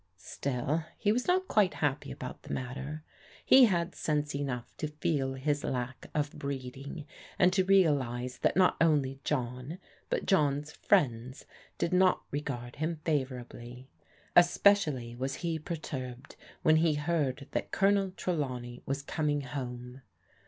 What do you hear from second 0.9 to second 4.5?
he was not quite happy about the matter. He had sense